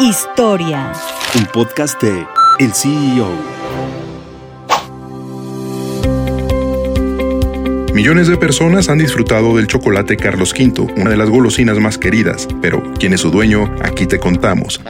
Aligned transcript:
Historia. 0.00 0.92
Un 1.34 1.46
podcast 1.46 2.00
de 2.00 2.24
El 2.60 2.72
CEO. 2.72 3.28
Millones 7.92 8.28
de 8.28 8.36
personas 8.36 8.88
han 8.90 8.98
disfrutado 8.98 9.56
del 9.56 9.66
chocolate 9.66 10.16
Carlos 10.16 10.54
V, 10.56 10.92
una 10.96 11.10
de 11.10 11.16
las 11.16 11.28
golosinas 11.28 11.80
más 11.80 11.98
queridas, 11.98 12.46
pero 12.62 12.80
¿quién 13.00 13.12
es 13.12 13.22
su 13.22 13.32
dueño? 13.32 13.74
Aquí 13.82 14.06
te 14.06 14.20
contamos. 14.20 14.80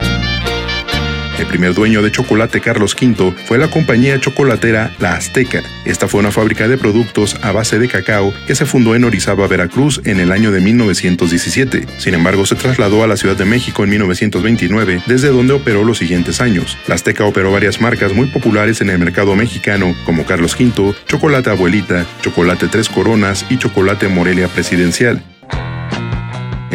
El 1.39 1.47
primer 1.47 1.73
dueño 1.73 2.01
de 2.01 2.11
Chocolate 2.11 2.59
Carlos 2.59 2.97
V 3.01 3.33
fue 3.45 3.57
la 3.57 3.69
compañía 3.69 4.19
chocolatera 4.19 4.93
La 4.99 5.13
Azteca. 5.13 5.63
Esta 5.85 6.09
fue 6.09 6.19
una 6.19 6.31
fábrica 6.31 6.67
de 6.67 6.77
productos 6.77 7.37
a 7.41 7.53
base 7.53 7.79
de 7.79 7.87
cacao 7.87 8.33
que 8.45 8.55
se 8.55 8.65
fundó 8.65 8.93
en 8.93 9.05
Orizaba, 9.05 9.47
Veracruz 9.47 10.01
en 10.03 10.19
el 10.19 10.33
año 10.33 10.51
de 10.51 10.59
1917. 10.59 11.87
Sin 11.97 12.13
embargo, 12.13 12.45
se 12.45 12.55
trasladó 12.55 13.05
a 13.05 13.07
la 13.07 13.15
Ciudad 13.15 13.37
de 13.37 13.45
México 13.45 13.85
en 13.85 13.91
1929, 13.91 15.01
desde 15.07 15.29
donde 15.29 15.53
operó 15.53 15.85
los 15.85 15.99
siguientes 15.99 16.41
años. 16.41 16.77
La 16.87 16.95
Azteca 16.95 17.23
operó 17.23 17.53
varias 17.53 17.79
marcas 17.79 18.13
muy 18.13 18.27
populares 18.27 18.81
en 18.81 18.89
el 18.89 18.99
mercado 18.99 19.33
mexicano, 19.37 19.95
como 20.03 20.25
Carlos 20.25 20.57
V, 20.59 20.93
Chocolate 21.07 21.51
Abuelita, 21.51 22.05
Chocolate 22.21 22.67
Tres 22.67 22.89
Coronas 22.89 23.45
y 23.49 23.57
Chocolate 23.57 24.09
Morelia 24.09 24.49
Presidencial. 24.49 25.23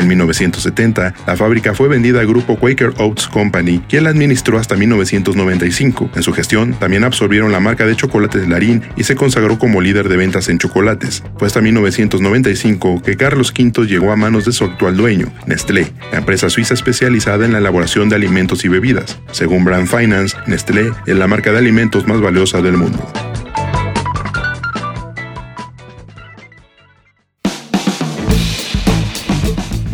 En 0.05 0.09
1970, 0.09 1.15
la 1.27 1.35
fábrica 1.35 1.73
fue 1.73 1.89
vendida 1.89 2.21
al 2.21 2.27
grupo 2.27 2.59
Quaker 2.59 2.93
Oats 2.99 3.27
Company, 3.27 3.81
quien 3.89 4.05
la 4.05 4.11
administró 4.11 4.59
hasta 4.59 4.77
1995. 4.77 6.11
En 6.15 6.23
su 6.23 6.35
gestión, 6.35 6.75
también 6.75 7.05
absorbieron 7.05 7.53
la 7.53 7.59
marca 7.59 7.87
de 7.87 7.97
chocolates 7.97 8.47
Larín 8.47 8.83
y 8.97 9.05
se 9.05 9.17
consagró 9.17 9.59
como 9.59 9.81
líder 9.81 10.11
de 10.11 10.19
ventas 10.19 10.51
en 10.51 10.59
chocolates. 10.59 11.23
Fue 11.39 11.47
hasta 11.47 11.63
1995 11.63 13.01
que 13.03 13.17
Carlos 13.17 13.55
V 13.59 13.87
llegó 13.87 14.13
a 14.13 14.17
manos 14.17 14.45
de 14.45 14.53
su 14.53 14.65
actual 14.65 14.95
dueño, 14.95 15.33
Nestlé, 15.47 15.91
la 16.13 16.19
empresa 16.19 16.51
suiza 16.51 16.75
especializada 16.75 17.47
en 17.47 17.53
la 17.53 17.59
elaboración 17.59 18.11
de 18.11 18.17
alimentos 18.17 18.67
y 18.67 18.69
bebidas. 18.69 19.19
Según 19.33 19.65
Brand 19.65 19.89
Finance, 19.89 20.37
Nestlé 20.47 20.91
es 21.07 21.17
la 21.17 21.29
marca 21.29 21.51
de 21.51 21.61
alimentos 21.61 22.07
más 22.07 22.21
valiosa 22.21 22.61
del 22.61 22.77
mundo. 22.77 23.11